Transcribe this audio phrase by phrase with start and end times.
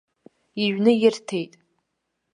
[0.63, 1.53] Иҩны ирҭеит.